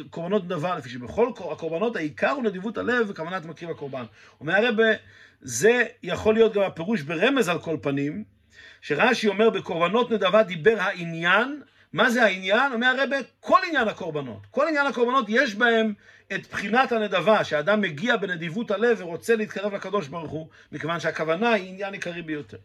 [0.09, 4.03] קורבנות נדבה, לפי שבכל הקורבנות העיקר הוא נדיבות הלב וכוונת מקריב הקורבן.
[4.39, 4.75] אומר הרב,
[5.41, 8.33] זה יכול להיות גם הפירוש ברמז על כל פנים,
[8.84, 11.62] שרש"י אומר בקורבנות נדבה דיבר העניין,
[11.93, 12.74] מה זה העניין?
[12.74, 14.39] אומר הרבה, כל עניין הקורבנות.
[14.52, 15.93] כל עניין הקורבנות יש בהם
[16.34, 21.69] את בחינת הנדבה, שאדם מגיע בנדיבות הלב ורוצה להתקרב לקדוש ברוך הוא, מכיוון שהכוונה היא
[21.69, 22.58] עניין עיקרי ביותר.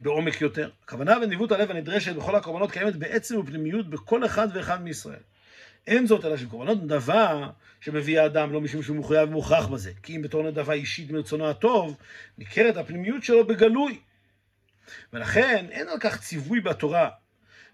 [0.00, 0.70] בעומק יותר.
[0.84, 5.20] הכוונה בנדיבות הלב הנדרשת בכל הקורבנות קיימת בעצם ופנימיות בכל אחד ואחד מישראל.
[5.86, 7.48] אין זאת אלא שקורבנות נדבה
[7.80, 11.96] שמביא האדם לא משום שהוא מחויב ומוכרח בזה, כי אם בתור נדבה אישית מרצונו הטוב,
[12.38, 13.98] ניכרת הפנימיות שלו בגלוי.
[15.12, 17.08] ולכן אין על כך ציווי בתורה.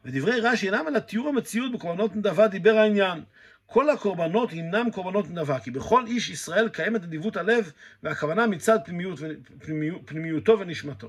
[0.05, 3.22] ודברי רש"י אינם אלא תיאור המציאות בקורבנות נדבה דיבר העניין.
[3.66, 7.72] כל הקורבנות הינם קורבנות נדבה, כי בכל איש ישראל קיימת נדיבות הלב
[8.03, 9.18] והכוונה מצד פנימיות,
[9.59, 11.09] פנימיות, פנימיותו ונשמתו.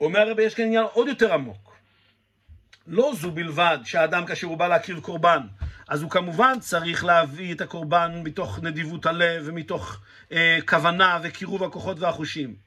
[0.00, 1.76] אומר הרבי, יש כאן עניין עוד יותר עמוק.
[2.86, 5.40] לא זו בלבד שהאדם כאשר הוא בא להקריב קורבן,
[5.88, 10.00] אז הוא כמובן צריך להביא את הקורבן מתוך נדיבות הלב ומתוך
[10.32, 12.65] אה, כוונה וקירוב הכוחות והחושים.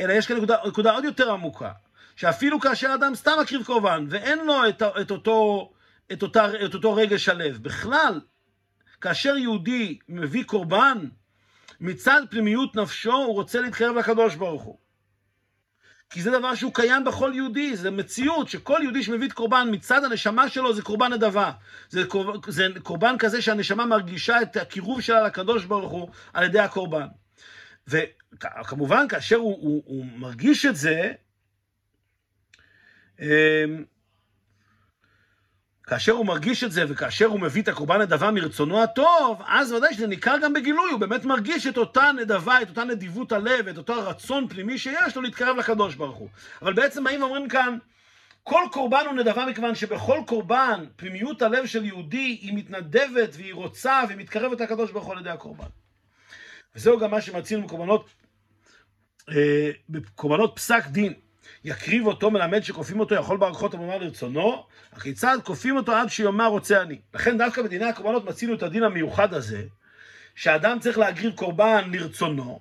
[0.00, 1.72] אלא יש כאן נקודה, נקודה עוד יותר עמוקה,
[2.16, 5.70] שאפילו כאשר אדם סתם מקריב קורבן ואין לו את, את, אותו,
[6.12, 8.20] את, אותה, את אותו רגש הלב, בכלל,
[9.00, 10.98] כאשר יהודי מביא קורבן,
[11.80, 14.78] מצד פנימיות נפשו הוא רוצה להתקרב לקדוש ברוך הוא.
[16.10, 20.04] כי זה דבר שהוא קיים בכל יהודי, זה מציאות שכל יהודי שמביא את קורבן מצד
[20.04, 21.52] הנשמה שלו זה קורבן נדבה.
[21.88, 26.58] זה, קורבן, זה קורבן כזה שהנשמה מרגישה את הקירוב שלה לקדוש ברוך הוא על ידי
[26.58, 27.06] הקורבן.
[28.32, 31.12] וכמובן כאשר הוא, הוא, הוא מרגיש את זה,
[33.20, 33.84] אמ,
[35.86, 39.94] כאשר הוא מרגיש את זה וכאשר הוא מביא את הקורבן נדבה מרצונו הטוב, אז ודאי
[39.94, 43.78] שזה ניכר גם בגילוי, הוא באמת מרגיש את אותה נדבה, את אותה נדיבות הלב, את
[43.78, 46.28] אותו רצון פנימי שיש לו להתקרב לקדוש ברוך הוא.
[46.62, 47.78] אבל בעצם באים ואומרים כאן,
[48.42, 54.02] כל קורבן הוא נדבה מכיוון שבכל קורבן, פנימיות הלב של יהודי היא מתנדבת והיא רוצה
[54.06, 55.66] והיא מתקרבת לקדוש ברוך הוא על ידי הקורבן.
[56.76, 58.10] וזהו גם מה שמציעים בקורבנות,
[59.28, 61.12] אה, בקורבנות פסק דין.
[61.64, 66.82] יקריב אותו מלמד שכופים אותו יכול ברכות המאמר לרצונו, הכיצד כופים אותו עד שיאמר רוצה
[66.82, 67.00] אני.
[67.14, 69.62] לכן דווקא בדיני הקורבנות מצינו את הדין המיוחד הזה,
[70.34, 72.60] שאדם צריך להקריב קורבן לרצונו,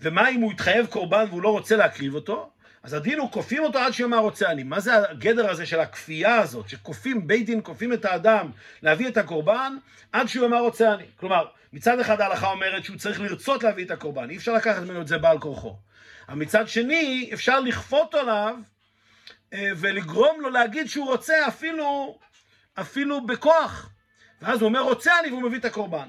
[0.00, 2.50] ומה אם הוא יתחייב קורבן והוא לא רוצה להקריב אותו?
[2.86, 4.62] אז הדין הוא כופים אותו עד שיאמר רוצה אני.
[4.62, 8.50] מה זה הגדר הזה של הכפייה הזאת, שכופים, בית דין כופים את האדם
[8.82, 9.76] להביא את הקורבן
[10.12, 11.04] עד שהוא יאמר רוצה אני.
[11.16, 15.00] כלומר, מצד אחד ההלכה אומרת שהוא צריך לרצות להביא את הקורבן, אי אפשר לקחת ממנו
[15.00, 15.76] את זה בעל כורחו.
[16.28, 18.56] אבל מצד שני, אפשר לכפות עליו
[19.52, 22.18] אה, ולגרום לו להגיד שהוא רוצה אפילו,
[22.74, 23.90] אפילו בכוח.
[24.42, 26.08] ואז הוא אומר רוצה אני והוא מביא את הקורבן.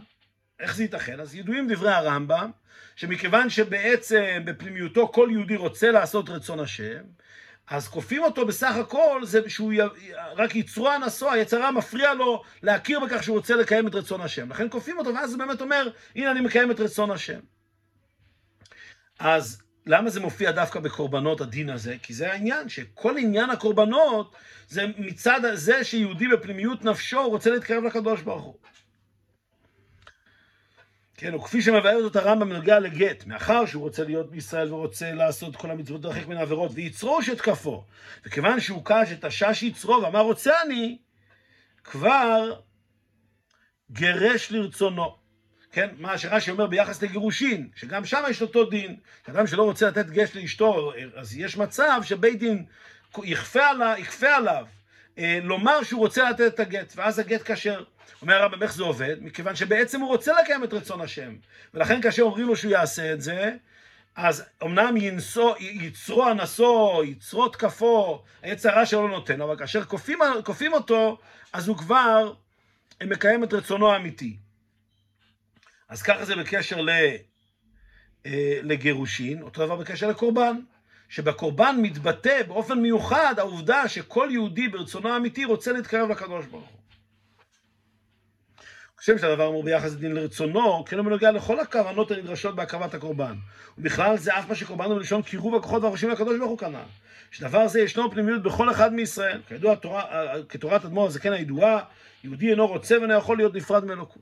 [0.59, 1.19] איך זה ייתכן?
[1.19, 2.51] אז ידועים דברי הרמב"ם,
[2.97, 7.03] שמכיוון שבעצם בפנימיותו כל יהודי רוצה לעשות רצון השם,
[7.67, 9.77] אז כופים אותו בסך הכל, זה שהוא י...
[10.35, 14.49] רק יצרו הנשוא, היצרה מפריע לו להכיר בכך שהוא רוצה לקיים את רצון השם.
[14.49, 17.39] לכן כופים אותו, ואז זה באמת אומר, הנה אני מקיים את רצון השם.
[19.19, 21.95] אז למה זה מופיע דווקא בקורבנות הדין הזה?
[22.03, 24.35] כי זה העניין, שכל עניין הקורבנות
[24.67, 28.55] זה מצד זה שיהודי בפנימיות נפשו רוצה להתקרב לקדוש ברוך הוא.
[31.17, 35.55] כן, או כפי שמבאר זאת הרמב"ם בנוגע לגט, מאחר שהוא רוצה להיות בישראל ורוצה לעשות
[35.55, 37.85] כל המצוות דרחק מן העבירות, ויצרו שתקפו.
[38.25, 40.97] וכיוון שהוא קש את השש יצרו ואמר רוצה אני,
[41.83, 42.59] כבר
[43.91, 45.15] גירש לרצונו.
[45.71, 48.95] כן, מה שרש"י אומר ביחס לגירושין, שגם שם יש אותו דין.
[49.29, 52.65] אדם שלא רוצה לתת גט לאשתו, אז יש מצב שבית דין
[53.23, 54.65] יכפה עליו, יכפה עליו
[55.43, 57.83] לומר שהוא רוצה לתת את הגט, ואז הגט כשר.
[58.21, 59.15] אומר הרב, איך זה עובד?
[59.21, 61.35] מכיוון שבעצם הוא רוצה לקיים את רצון השם.
[61.73, 63.55] ולכן כאשר אומרים לו שהוא יעשה את זה,
[64.15, 70.19] אז אמנם ינסו, יצרו אנסו, יצרו תקפו, היצר הרע שלו לא נותן, אבל כאשר כופים,
[70.45, 71.17] כופים אותו,
[71.53, 72.33] אז הוא כבר
[73.03, 74.37] מקיים את רצונו האמיתי.
[75.89, 76.77] אז ככה זה בקשר
[78.25, 80.57] אה, לגירושין, אותו דבר בקשר לקורבן.
[81.09, 86.77] שבקורבן מתבטא באופן מיוחד העובדה שכל יהודי ברצונו האמיתי רוצה להתקרב לקדוש ברוך הוא.
[88.97, 93.35] כשם שהדבר אמור ביחס לדין לרצונו, כן הוא בנוגע לכל הכוונות הנדרשות בהקרבת הקורבן.
[93.77, 96.83] ובכלל זה אף מה שקורבן הוא מלשון קירוב הכוחות והחושים לקדוש ברוך הוא כנ"ל.
[97.31, 99.41] שדבר זה ישנו פנימיות בכל אחד מישראל.
[99.47, 101.79] כידוע, תורה, כתורת אדמו"ר הזקן הידועה,
[102.23, 104.21] יהודי אינו רוצה ואינו יכול להיות נפרד מאלוקות.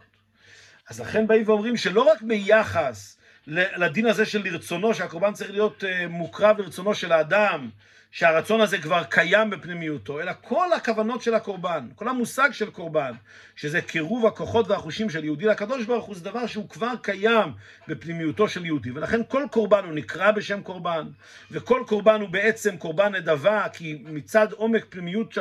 [0.89, 3.17] אז לכן באים ואומרים שלא רק ביחס
[3.47, 7.69] לדין הזה של לרצונו, שהקורבן צריך להיות אה, מוקרב לרצונו של האדם,
[8.15, 13.11] שהרצון הזה כבר קיים בפנימיותו, אלא כל הכוונות של הקורבן, כל המושג של קורבן,
[13.55, 17.49] שזה קירוב הכוחות והחושים של יהודי לקדוש ברוך הוא, זה דבר שהוא כבר קיים
[17.87, 21.07] בפנימיותו של יהודי, ולכן כל קורבן הוא נקרא בשם קורבן,
[21.51, 25.37] וכל קורבן הוא בעצם קורבן נדבה, כי מצד עומק פנימיות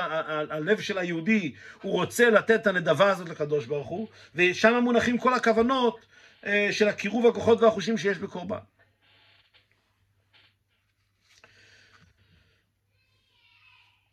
[0.50, 5.34] הלב של היהודי, הוא רוצה לתת את הנדבה הזאת לקדוש ברוך הוא, ושם מונחים כל
[5.34, 6.13] הכוונות
[6.70, 8.58] של הקירוב הכוחות והחושים שיש בקורבן.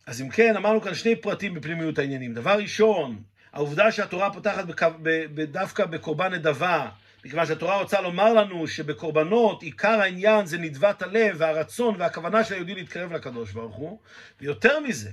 [0.05, 2.33] אז אם כן, אמרנו כאן שני פרטים בפנימיות העניינים.
[2.33, 4.65] דבר ראשון, העובדה שהתורה פותחת
[5.47, 6.89] דווקא בקורבן נדבה,
[7.25, 12.75] מכיוון שהתורה רוצה לומר לנו שבקורבנות עיקר העניין זה נדבת הלב והרצון והכוונה של היהודי
[12.75, 13.99] להתקרב לקדוש ברוך הוא,
[14.41, 15.11] ויותר מזה,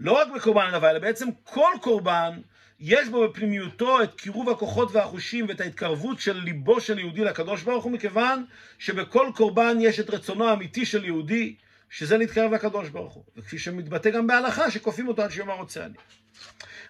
[0.00, 2.40] לא רק בקורבן נדבה, אלא בעצם כל קורבן
[2.84, 7.84] יש בו בפנימיותו את קירוב הכוחות והחושים ואת ההתקרבות של ליבו של יהודי לקדוש ברוך
[7.84, 8.44] הוא, מכיוון
[8.78, 11.54] שבכל קורבן יש את רצונו האמיתי של יהודי,
[11.90, 13.24] שזה להתקרב לקדוש ברוך הוא.
[13.36, 15.94] וכפי שמתבטא גם בהלכה, שכופים אותו עד שיאמר רוצה אני.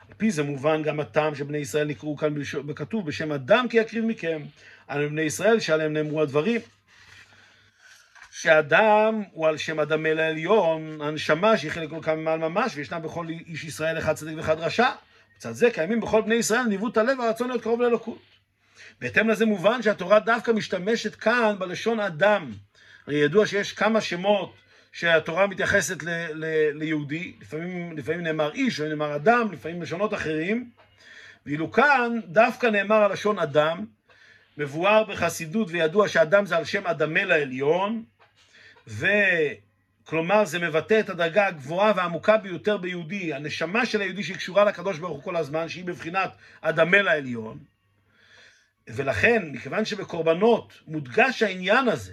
[0.09, 2.35] על פי זה מובן גם הטעם שבני ישראל נקראו כאן
[2.67, 4.43] בכתוב בשם אדם כי יקריב מכם,
[4.89, 6.61] על בני ישראל שעליהם נאמרו הדברים.
[8.31, 12.99] שאדם הוא על שם אדם אל העליון, הנשמה שהיא חלק כל כך ממעל ממש, וישנה
[12.99, 14.91] בכל איש ישראל אחד צדיק ואחד רשע.
[15.43, 18.19] מצד זה קיימים בכל בני ישראל ניווט הלב והרצון להיות קרוב לאלוקות.
[19.01, 22.53] בהתאם לזה מובן שהתורה דווקא משתמשת כאן בלשון אדם.
[23.07, 24.55] הרי ידוע שיש כמה שמות
[24.93, 26.45] שהתורה מתייחסת ל, ל,
[26.79, 30.71] ליהודי, לפעמים, לפעמים נאמר איש, לפעמים נאמר אדם, לפעמים לשונות אחרים,
[31.47, 33.87] ואילו כאן דווקא נאמר הלשון אדם,
[34.59, 38.05] מבואר בחסידות וידוע שאדם זה על שם אדמה לעליון,
[38.89, 39.07] ו...
[40.05, 44.99] כלומר, זה מבטא את הדרגה הגבוהה והעמוקה ביותר ביהודי, הנשמה של היהודי שהיא קשורה לקדוש
[44.99, 47.59] ברוך הוא כל הזמן, שהיא בבחינת אדמה לעליון.
[48.89, 52.13] ולכן, מכיוון שבקורבנות מודגש העניין הזה,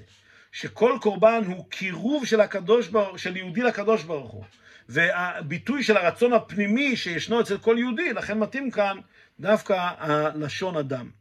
[0.52, 4.44] שכל קורבן הוא קירוב של, הקדוש ברוך, של יהודי לקדוש ברוך הוא,
[4.90, 8.98] והביטוי של הרצון הפנימי שישנו אצל כל יהודי, לכן מתאים כאן
[9.40, 11.19] דווקא הלשון אדם.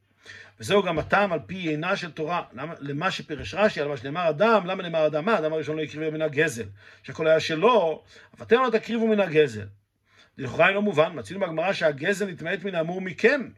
[0.59, 4.29] ותזהו גם הטעם על פי עינה של תורה, למה, למה שפירש רש"י, על מה שנאמר
[4.29, 5.25] אדם, למה נאמר אדם?
[5.25, 5.38] מה?
[5.38, 6.64] אדם הראשון לא הקריב מן הגזל,
[7.03, 8.03] שהכל היה שלו,
[8.37, 9.66] אבל אתם לא תקריבו מן הגזל.
[10.38, 13.49] לכאורה אינו מובן, מצינו בגמרא שהגזל נתמעט מן האמור מכם,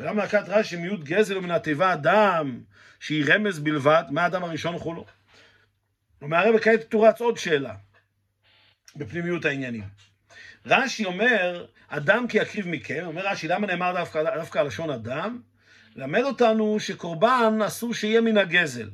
[0.00, 2.60] ולמה נקט רש"י מיעוט גזל ומן התיבה אדם,
[3.00, 5.04] שהיא רמז בלבד, מה האדם הראשון וכולו?
[6.18, 7.74] כלומר, הרי כעת תורץ עוד שאלה
[8.96, 9.84] בפנימיות העניינים.
[10.66, 15.40] רש"י אומר, אדם כי יקריב מכם, אומר רש"י, למה נאמר דווקא, דווקא לשון אדם?
[15.98, 18.90] למד אותנו שקורבן אסור שיהיה מן הגזל.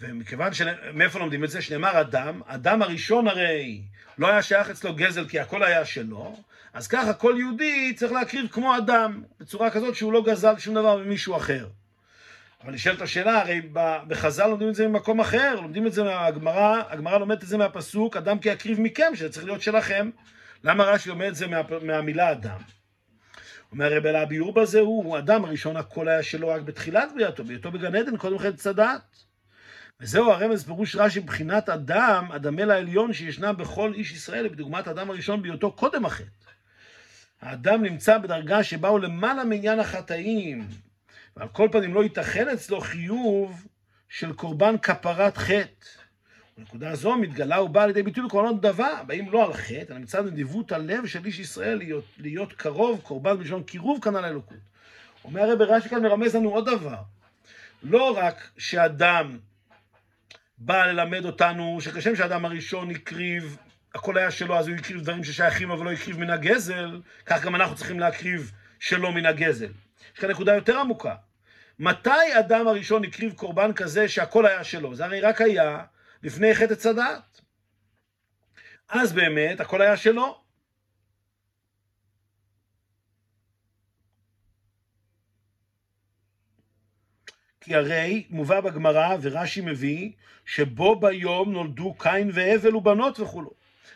[0.00, 0.62] ומכיוון ש...
[0.94, 1.62] מאיפה לומדים את זה?
[1.62, 3.82] שנאמר אדם, אדם הראשון הרי
[4.18, 6.36] לא היה שייך אצלו גזל כי הכל היה שלו,
[6.72, 10.96] אז ככה כל יהודי צריך להקריב כמו אדם, בצורה כזאת שהוא לא גזל שום דבר
[10.96, 11.68] ממישהו אחר.
[12.64, 13.60] אבל נשאלת השאלה, הרי
[14.08, 18.16] בחז"ל לומדים את זה ממקום אחר, לומדים את זה מהגמרא, הגמרא לומדת את זה מהפסוק,
[18.16, 20.10] אדם כי יקריב מכם, שזה צריך להיות שלכם.
[20.64, 22.58] למה רש"י לומד את זה מה, מהמילה אדם?
[23.72, 27.44] אומר רבי אלא הביאור בזה הוא, הוא אדם הראשון הכל היה שלו רק בתחילת בריאתו,
[27.44, 29.16] בהיותו בגן עדן קודם חטא צדת.
[30.00, 35.42] וזהו הרמז פירוש רש"י מבחינת אדם, אדמל העליון שישנה בכל איש ישראל, בדוגמת האדם הראשון
[35.42, 36.50] בהיותו קודם החטא.
[37.40, 40.68] האדם נמצא בדרגה שבה הוא למעלה מעניין החטאים,
[41.36, 43.66] ועל כל פנים לא ייתכן אצלו חיוב
[44.08, 46.01] של קורבן כפרת חטא.
[46.58, 50.72] בנקודה זו מתגלה ובאה לידי ביטוי בקורבנות דבה, באים לא על חטא, אלא מצד נדיבות
[50.72, 54.58] הלב של איש ישראל להיות, להיות קרוב, קורבן בלשון קירוב כנ"ל האלוקות.
[55.24, 57.02] אומר הרב רש"י כאן מרמז לנו עוד דבר,
[57.82, 59.38] לא רק שאדם
[60.58, 63.56] בא ללמד אותנו שכשם שאדם הראשון הקריב,
[63.94, 67.54] הכל היה שלו, אז הוא הקריב דברים ששייכים אבל לא הקריב מן הגזל, כך גם
[67.54, 69.70] אנחנו צריכים להקריב שלא מן הגזל.
[70.14, 71.14] יש כאן נקודה יותר עמוקה.
[71.78, 74.94] מתי אדם הראשון הקריב קורבן כזה שהכל היה שלו?
[74.94, 75.82] זה הרי רק היה
[76.22, 77.40] לפני חטא צדעת.
[78.88, 80.42] אז באמת הכל היה שלו.
[87.60, 90.12] כי הרי מובא בגמרא, ורש"י מביא,
[90.46, 93.50] שבו ביום נולדו קין והבל ובנות וכולו.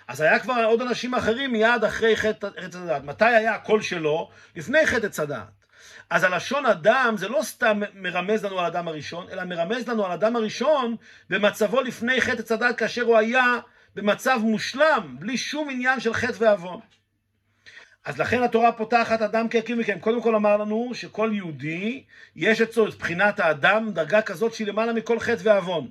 [0.08, 3.04] אז היה כבר עוד אנשים אחרים מיד אחרי חטא צדעת.
[3.04, 4.30] מתי היה הקול שלו?
[4.56, 5.65] לפני חטא צדעת.
[6.10, 10.10] אז הלשון אדם זה לא סתם מרמז לנו על האדם הראשון, אלא מרמז לנו על
[10.10, 10.96] האדם הראשון
[11.30, 13.58] במצבו לפני חטא הדת, כאשר הוא היה
[13.94, 16.80] במצב מושלם, בלי שום עניין של חטא ועוון.
[18.04, 19.98] אז לכן התורה פותחת אדם כיקיר מכם.
[19.98, 22.04] קודם כל אמר לנו שכל יהודי,
[22.36, 25.88] יש אצלו את בחינת האדם, דרגה כזאת שהיא למעלה מכל חטא ועוון.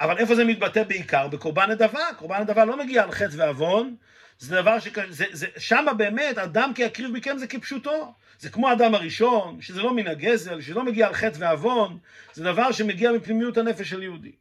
[0.00, 1.28] אבל איפה זה מתבטא בעיקר?
[1.28, 2.04] בקורבן נדבה.
[2.18, 3.96] קורבן נדבה לא מגיע על חטא ועוון,
[4.38, 4.88] זה דבר ש...
[5.10, 8.14] זה, שמה באמת, אדם כיקריב מכם זה כפשוטו.
[8.38, 11.98] זה כמו האדם הראשון, שזה לא מן הגזל, שלא מגיע על חטא ועוון,
[12.32, 14.32] זה דבר שמגיע מפנימיות הנפש של יהודי.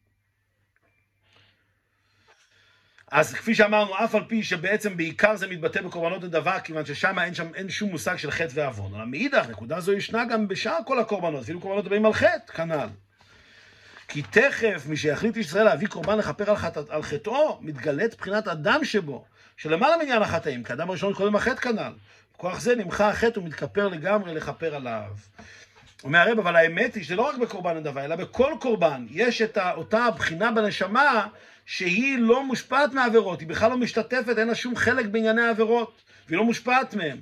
[3.12, 7.34] אז כפי שאמרנו, אף על פי שבעצם בעיקר זה מתבטא בקורבנות נדבה, כיוון ששם אין,
[7.34, 8.94] שם, אין שום מושג של חטא ועוון.
[8.94, 12.88] אבל מאידך, נקודה זו ישנה גם בשאר כל הקורבנות, אפילו קורבנות הבאים על חטא, כנ"ל.
[14.08, 16.78] כי תכף מי שיחליט ישראל להביא קורבן לכפר על, חט...
[16.90, 19.26] על חטאו, מתגלית בחינת אדם שבו,
[19.58, 21.94] שלמעלה מעניין החטאים, כי אדם הראשון קודם החטא כנ"ל.
[22.38, 25.12] בכוח זה נמחה החטא ומתכפר לגמרי לכפר עליו.
[26.04, 29.58] אומר הרב, אבל האמת היא שזה לא רק בקורבן נדבה, אלא בכל קורבן יש את
[29.58, 31.28] אותה בחינה בנשמה
[31.66, 36.38] שהיא לא מושפעת מעבירות, היא בכלל לא משתתפת, אין לה שום חלק בענייני העבירות, והיא
[36.38, 37.18] לא מושפעת מהם.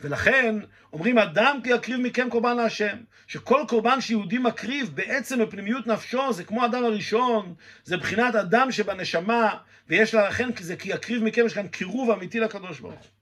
[0.00, 0.56] ולכן
[0.92, 6.44] אומרים אדם כי יקריב מכם קורבן להשם, שכל קורבן שיהודי מקריב בעצם בפנימיות נפשו זה
[6.44, 9.56] כמו אדם הראשון, זה בחינת אדם שבנשמה,
[9.88, 13.21] ויש לה לכן כי זה כי יקריב מכם, יש כאן קירוב אמיתי לקדוש ברוך הוא.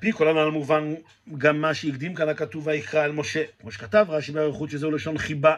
[0.00, 0.94] פי כל הנ"ל מובן
[1.38, 5.56] גם מה שהקדים כאן הכתוב ויקרא אל משה, כמו שכתב רש"י באריכות שזהו לשון חיבה,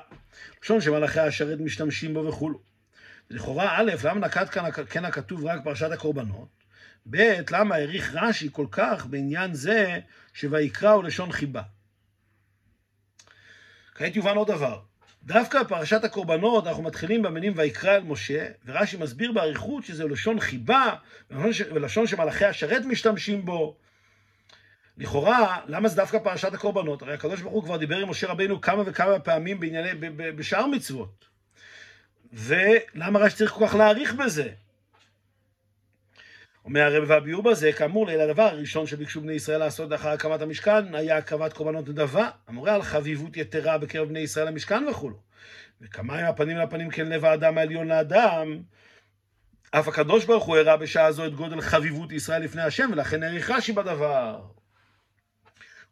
[0.62, 2.61] לשון שמלאכי השרת משתמשים בו וכולו.
[3.31, 6.48] לכאורה, א', למה נקט כאן כן הכתוב רק פרשת הקורבנות?
[7.11, 9.98] ב', למה העריך רש"י כל כך בעניין זה
[10.35, 11.62] שויקרא הוא לשון חיבה?
[13.94, 14.81] כעת יובן עוד דבר.
[15.22, 20.94] דווקא בפרשת הקורבנות אנחנו מתחילים במינים ויקרא אל משה, ורש"י מסביר באריכות שזה לשון חיבה,
[21.31, 23.77] ולשון שמלאכי השרת משתמשים בו.
[24.98, 27.02] לכאורה, למה זה דווקא פרשת הקורבנות?
[27.02, 31.24] הרי הקדוש ברוך הוא כבר דיבר עם משה רבינו כמה וכמה פעמים בענייני, בשאר מצוות.
[32.32, 34.48] ולמה רש"י צריך כל כך להעריך בזה?
[36.64, 40.94] אומר הרב והביאור בזה, כאמור, ליל הדבר הראשון שביקשו בני ישראל לעשות לאחר הקמת המשכן,
[40.94, 45.16] היה הקרבת קורבנות נדבה, המורה על חביבות יתרה בקרב בני ישראל למשכן וכולו.
[45.80, 48.62] וכמה עם הפנים לפנים כן לב האדם העליון לאדם,
[49.70, 53.50] אף הקדוש ברוך הוא הראה בשעה זו את גודל חביבות ישראל לפני השם, ולכן העריך
[53.50, 54.57] רש"י בדבר.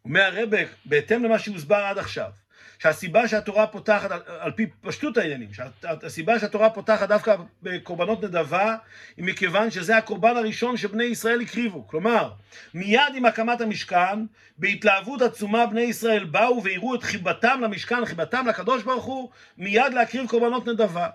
[0.07, 0.49] אומר הרב,
[0.85, 2.29] בהתאם למה שהוסבר עד עכשיו,
[2.79, 8.75] שהסיבה שהתורה פותחת, על, על פי פשטות העניינים, שהסיבה שהתורה פותחת דווקא בקורבנות נדבה,
[9.17, 11.87] היא מכיוון שזה הקורבן הראשון שבני ישראל הקריבו.
[11.87, 12.31] כלומר,
[12.73, 14.25] מיד עם הקמת המשכן,
[14.57, 20.27] בהתלהבות עצומה בני ישראל באו והראו את חיבתם למשכן, חיבתם לקדוש ברוך הוא, מיד להקריב
[20.27, 21.07] קורבנות נדבה.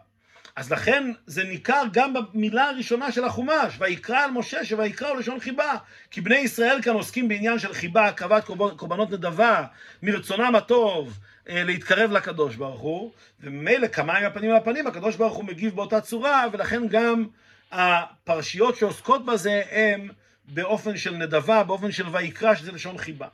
[0.56, 5.40] אז לכן זה ניכר גם במילה הראשונה של החומש, ויקרא על משה שויקרא הוא לשון
[5.40, 5.76] חיבה.
[6.10, 8.44] כי בני ישראל כאן עוסקים בעניין של חיבה, הקרבת
[8.76, 9.64] קורבנות נדבה,
[10.02, 15.44] מרצונם הטוב, אה, להתקרב לקדוש ברוך הוא, וממילא כמה עם הפנים לפנים, הקדוש ברוך הוא
[15.44, 17.26] מגיב באותה צורה, ולכן גם
[17.72, 20.08] הפרשיות שעוסקות בזה הם
[20.44, 23.28] באופן של נדבה, באופן של ויקרא, שזה לשון חיבה.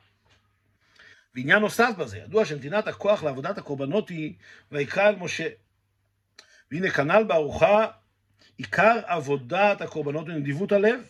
[1.34, 4.32] ועניין נוסף בזה, ידוע שנתינת הכוח לעבודת הקורבנות היא
[4.72, 5.48] ויקרא אל משה.
[6.70, 7.86] והנה כנ"ל בארוחה
[8.56, 11.00] עיקר עבודת הקורבנות ונדיבות הלב.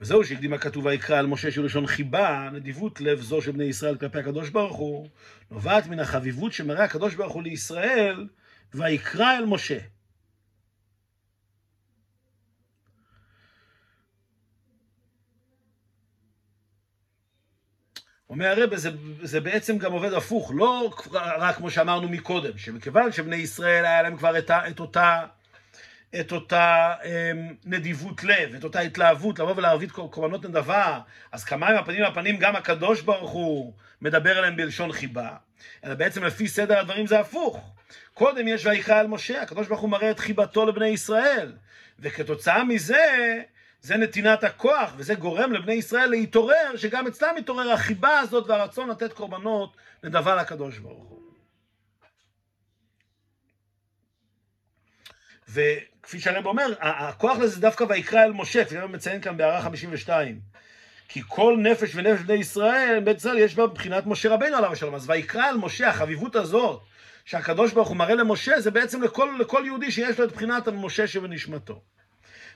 [0.00, 3.96] וזהו שהקדים הכתוב ויקרא על משה שהוא לשון חיבה, נדיבות לב זו של בני ישראל
[3.96, 5.08] כלפי הקדוש ברוך הוא,
[5.50, 8.28] נובעת מן החביבות שמראה הקדוש ברוך הוא לישראל,
[8.74, 9.78] ויקרא אל משה.
[18.34, 18.90] אומר הרב, זה,
[19.22, 24.16] זה בעצם גם עובד הפוך, לא רק כמו שאמרנו מקודם, שמכיוון שבני ישראל היה להם
[24.16, 25.22] כבר את, את אותה,
[26.20, 31.00] את אותה אמ, נדיבות לב, את אותה התלהבות לבוא ולהרביד קורבנות נדבה,
[31.32, 35.28] אז כמה עם הפנים לפנים גם הקדוש ברוך הוא מדבר עליהם בלשון חיבה,
[35.84, 37.70] אלא בעצם לפי סדר הדברים זה הפוך.
[38.14, 41.52] קודם יש ויקרא על משה, הקדוש ברוך הוא מראה את חיבתו לבני ישראל,
[41.98, 43.42] וכתוצאה מזה
[43.84, 49.12] זה נתינת הכוח, וזה גורם לבני ישראל להתעורר, שגם אצלם מתעורר החיבה הזאת והרצון לתת
[49.12, 51.20] קורבנות נדבה לקדוש ברוך הוא.
[55.48, 60.40] וכפי שהרב אומר, הכוח לזה דווקא ויקרא אל משה, כפי שהרב מציין כאן בהערה 52.
[61.08, 64.94] כי כל נפש ונפש בני ישראל, בית ישראל יש בה מבחינת משה רבינו עליו השלום.
[64.94, 66.82] אז ויקרא אל משה, החביבות הזאת,
[67.24, 71.06] שהקדוש ברוך הוא מראה למשה, זה בעצם לכל, לכל יהודי שיש לו את בחינת משה
[71.06, 71.80] שבנשמתו.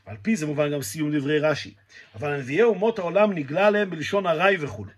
[0.06, 1.74] ועל פי זה מובן גם סיום דברי רש"י.
[2.14, 4.92] אבל הנביאי אומות העולם נגלה עליהם בלשון ארעי וכולי.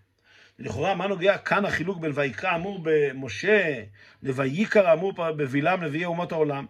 [0.58, 3.82] לכאורה, מה נוגע כאן החילוק בין ויקרא אמור במשה
[4.22, 6.66] לויקרא אמור בבלעם נביאי אומות העולם?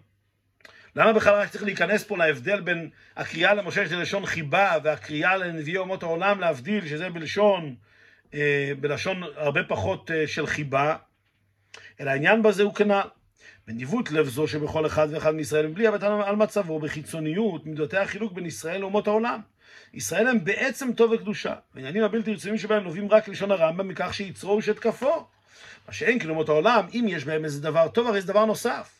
[0.96, 5.76] למה בכלל רק צריך להיכנס פה להבדל בין הקריאה למשה שזה לשון חיבה והקריאה לנביאי
[5.76, 7.74] אומות העולם להבדיל שזה בלשון,
[8.34, 10.96] אה, בלשון הרבה פחות אה, של חיבה,
[12.00, 13.00] אלא העניין בזה הוא כנ"ל.
[13.72, 18.46] בניווט לב זו שבכל אחד ואחד מישראל מבלי הבט על מצבו בחיצוניות מידותי החילוק בין
[18.46, 19.40] ישראל לאומות העולם.
[19.94, 21.54] ישראל הם בעצם טוב וקדושה.
[21.74, 25.26] העניינים הבלתי רצויים שבהם נובעים רק לשון הרמב"ם מכך שיצרו ושתקפו.
[25.88, 28.90] מה שאין כלומות העולם, אם יש בהם איזה דבר טוב, הרי זה דבר נוסף.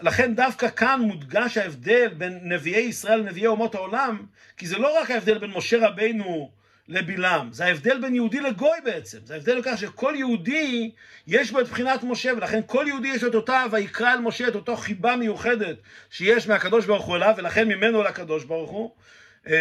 [0.00, 4.22] לכן דווקא כאן מודגש ההבדל בין נביאי ישראל לנביאי אומות העולם,
[4.56, 6.50] כי זה לא רק ההבדל בין משה רבינו
[6.88, 10.90] לבלעם, זה ההבדל בין יהודי לגוי בעצם, זה ההבדל בכך שכל יהודי
[11.26, 14.54] יש בו את בחינת משה, ולכן כל יהודי יש את אותה ויקרא אל משה את
[14.54, 15.76] אותו חיבה מיוחדת
[16.10, 18.90] שיש מהקדוש ברוך הוא אליו, ולכן ממנו לקדוש ברוך הוא,
[19.46, 19.52] אמ,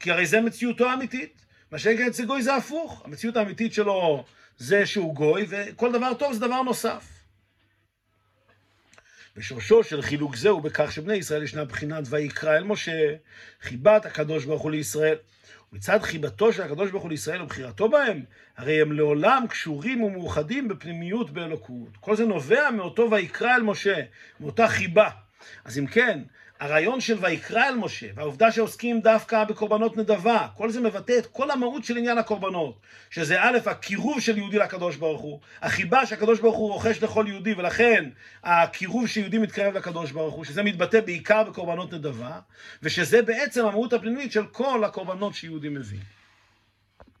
[0.00, 1.42] כי הרי זה מציאותו האמיתית.
[1.72, 4.24] מה שאין כן אצל גוי זה הפוך, המציאות האמיתית שלו
[4.58, 7.04] זה שהוא גוי, וכל דבר טוב זה דבר נוסף.
[9.36, 13.14] ושורשו של חילוק זה הוא בכך שבני ישראל ישנה בחינת ויקרא אל משה,
[13.60, 15.16] חיבת הקדוש ברוך הוא לישראל.
[15.76, 18.24] מצד חיבתו של הקדוש ברוך הוא לישראל ובחירתו בהם,
[18.56, 21.96] הרי הם לעולם קשורים ומאוחדים בפנימיות באלוקות.
[22.00, 23.96] כל זה נובע מאותו ויקרא אל משה,
[24.40, 25.08] מאותה חיבה.
[25.64, 26.20] אז אם כן,
[26.60, 31.50] הרעיון של ויקרא אל משה, והעובדה שעוסקים דווקא בקורבנות נדבה, כל זה מבטא את כל
[31.50, 32.80] המהות של עניין הקורבנות,
[33.10, 37.54] שזה א', הקירוב של יהודי לקדוש ברוך הוא, החיבה שהקדוש ברוך הוא רוכש לכל יהודי,
[37.54, 38.10] ולכן
[38.44, 42.38] הקירוב שיהודי מתקרב לקדוש ברוך הוא, שזה מתבטא בעיקר בקורבנות נדבה,
[42.82, 45.98] ושזה בעצם המהות הפנימית של כל הקורבנות שיהודי מביא.